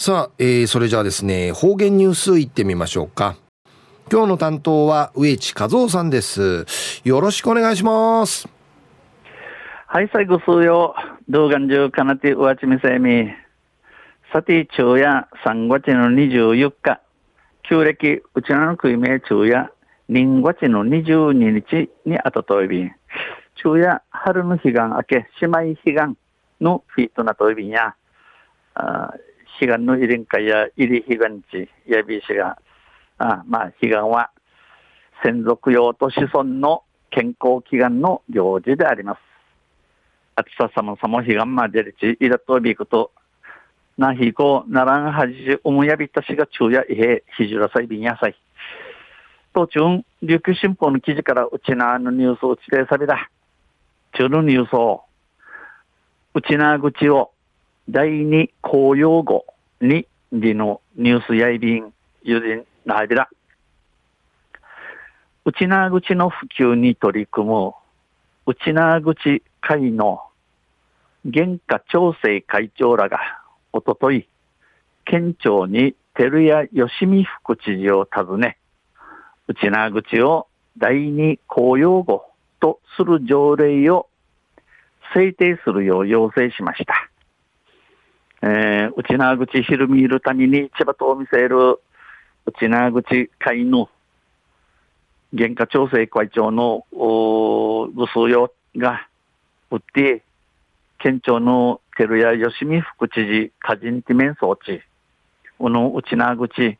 [0.00, 3.36] さあ、えー、それじゃあですね、方言ニュースいってみましょうか。
[4.10, 6.64] 今日の担当は植地和夫さんです。
[7.04, 8.48] よろしくお願いします。
[9.86, 10.94] はい、最後数曜、
[11.28, 13.28] 動画中かなてうわちみせみ。
[14.32, 17.02] さて、昼夜3月の24日、
[17.68, 19.70] 旧暦うちなの食い名昼夜、
[20.08, 22.92] 人月の22日にあたといびん。
[23.54, 26.18] 昼夜春の彼岸明け、姉妹彼岸
[26.58, 27.94] のフィートなといびんや、
[28.72, 29.12] あ
[29.60, 32.56] 彼岸の入りん会や入り彼岸地、やびしが、
[33.18, 34.30] あまあ、彼岸は
[35.22, 39.18] 先祖用と子孫の健康祈願の行事であります。
[40.34, 43.12] 暑ささもさも彼岸までりち、いだとびくと、
[43.98, 48.34] なひこ、ならんはじ、おむやびたしが昼夜いへ、ひじらさいびんやさい。
[49.52, 53.28] 途中、琉球新報の記事からうちなのニュースをちでさびだ。
[54.14, 55.02] 中のニュースを、
[56.32, 57.32] うちな口を
[57.92, 59.44] 第二公用語
[59.80, 63.28] にりのニュースやいびんゆりんなびら。
[65.44, 67.72] うちな口の普及に取り組む
[68.46, 70.20] うちな口会の
[71.32, 73.18] 原価調整会長らが
[73.72, 74.28] おととい
[75.04, 78.58] 県庁に照屋義美副知事を訪ね、
[79.48, 80.46] うちな口を
[80.78, 82.24] 第二公用語
[82.60, 84.06] とする条例を
[85.12, 87.09] 制定するよう要請しました。
[88.42, 91.80] えー、内縄口ひるみいるために千葉と見せる
[92.46, 93.88] 内縄口会の
[95.36, 99.06] 原価調整会長のぐすよが
[99.70, 100.22] 売って、
[100.98, 104.80] 県庁の照屋義美副知事、家人ティメン装置、
[105.58, 106.78] この内縄口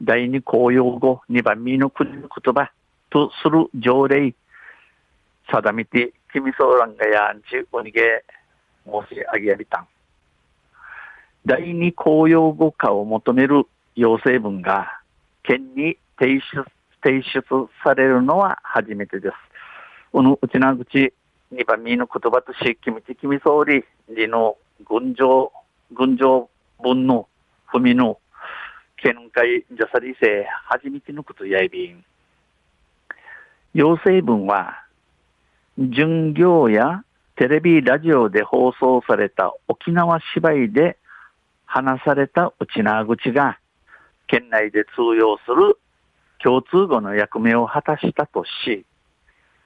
[0.00, 2.70] 第二公用語二番目の国の言葉
[3.10, 4.34] とする条例、
[5.50, 8.22] 定めて、君そうらんがやんち、おにげ
[8.84, 9.86] 申し上げやりたん。
[11.48, 13.64] 第二公用語化を求める
[13.96, 15.00] 要請文が
[15.42, 16.62] 県に提出
[17.02, 17.42] 提出
[17.82, 19.34] されるのは初めてです。
[20.12, 21.14] この内な口
[21.50, 25.50] 二番目の言葉とし、君的君総理理の群青、
[25.90, 26.50] 群青
[26.82, 27.26] 文の
[27.72, 28.18] 踏みの
[29.02, 32.04] 見解じゃさりせ初めてのことやいびん。
[33.72, 34.84] 要請文は、
[35.78, 37.04] 巡業や
[37.36, 40.98] テレビ、ラジオで放送された沖縄芝居で
[41.68, 43.58] 話された内縄口が、
[44.26, 45.78] 県内で通用する
[46.42, 48.84] 共通語の役目を果たしたとし、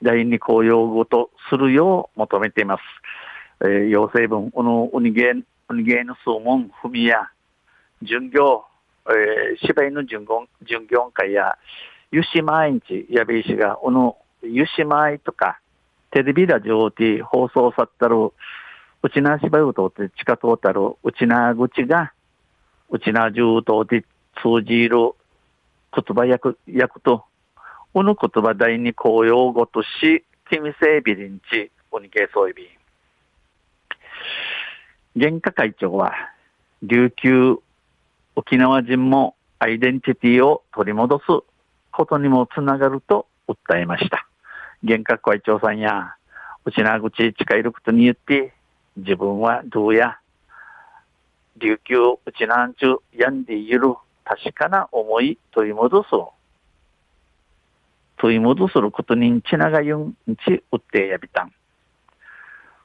[0.02, 2.82] 第二公用語とするよう求めています。
[3.64, 7.30] えー、要請文、このウニゲー、ウニゲーの数問、踏みや、
[8.02, 8.64] 巡業、
[9.08, 11.56] えー、芝居の巡業巡業会や、
[12.10, 15.60] ゆし毎日、やべいしが、この、ゆしまいとか、
[16.10, 18.32] テレビラジオで放送さったる、
[19.04, 22.12] うちな芝居を通って地下通ったるうちな口が、
[22.88, 24.04] うちな中通で
[24.40, 25.12] 通じる
[25.94, 27.24] 言葉訳、訳と、
[27.92, 32.66] この言葉第二公用語とし、君せビリンチ、おにけそういびん。
[35.18, 36.14] 原価会長は、
[36.82, 37.56] 琉球、
[38.36, 41.24] 沖縄人もアイデンティティを取り戻す
[41.90, 44.26] ことにもつながると訴えました。
[44.86, 46.14] 原価会長さんや、
[46.64, 48.54] うちな口近いることによって、
[48.96, 50.18] 自分はどうや、
[51.56, 53.94] 琉球うちなんちゅやんでいる
[54.24, 56.08] 確かな思い取り戻す。
[58.18, 60.14] 取り戻することにちながゆん
[60.46, 61.52] ちうってやびたん。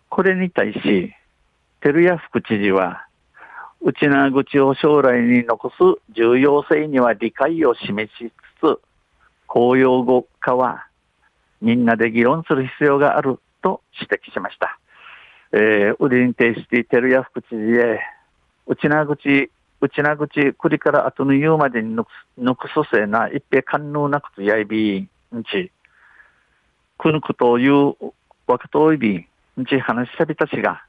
[0.09, 1.13] これに対し、
[1.81, 3.05] 照屋副知事は、
[3.81, 5.75] うちな口を将来に残す
[6.15, 8.31] 重要性には理解を示し
[8.61, 8.79] つつ、
[9.45, 10.87] 公用語化は
[11.61, 14.79] みんなで議論する必要があると指摘しました。
[15.51, 17.99] えー、売りに提して照屋副知事へ、
[18.67, 19.49] うちな口、
[19.79, 25.09] うちな口、栗から後の言うまでに抜くすせな、一平官能なくとやいびん
[25.43, 25.71] ち、
[26.97, 27.95] くぬくという
[28.47, 29.27] 若といび
[29.59, 30.83] んち話しさびたちが、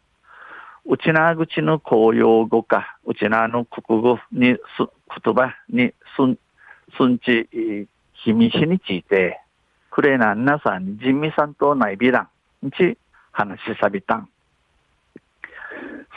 [0.86, 4.60] うちな口の公用語か、うちなの国語にす、
[5.24, 6.38] 言葉にすん、
[6.96, 7.48] すんち、
[8.24, 9.40] 秘密について、
[9.90, 12.28] くれなんなさん、人民さんとないびら
[12.64, 12.96] んち
[13.32, 14.28] 話しさびたん。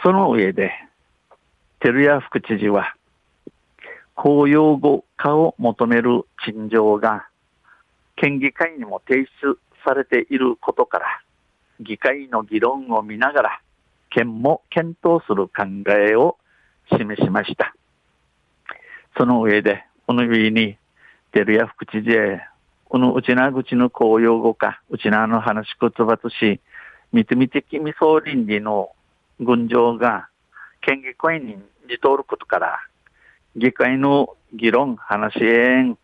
[0.04, 0.72] その上で、
[1.80, 2.96] 照屋副知事は、
[4.16, 7.28] 公用語化を求める陳情が、
[8.16, 11.06] 県議会にも提出されていることから、
[11.80, 13.62] 議会の議論を見ながら、
[14.10, 16.38] 県も検討する考えを
[16.92, 17.76] 示しました。
[19.18, 20.78] その上で、この上に、
[21.32, 22.42] 照屋副知事へ、
[22.86, 26.60] この内縄口の公用語化、内縄の話し言葉とし、
[27.14, 28.90] みつみ的未総倫理の
[29.42, 30.30] 群青が
[30.82, 31.56] 県議会に
[31.90, 32.80] 似通ることから、
[33.56, 35.98] 議会の議論、話しえん、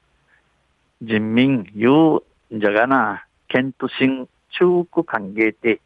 [1.01, 5.81] 人民、言う、じゃがな、県都心、中区歓迎て、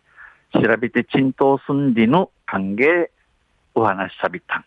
[0.53, 3.09] 調べて沈騰すんりの歓迎、
[3.75, 4.65] お話しさびたん。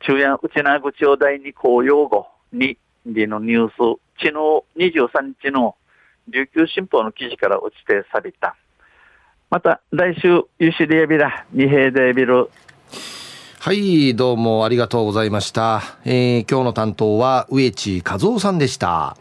[0.00, 4.32] 中夜内なぐちお第に公用語に、でのニュース、昨
[4.76, 5.76] 日23日の
[6.28, 8.56] 琉球新報の記事から落ちてさびた。
[9.54, 12.50] また来週、ゆしりやびら、二平でビル。
[13.60, 15.80] はい、どうもありがとうございました。
[16.04, 19.16] えー、今日の担当は植地和夫さんでした。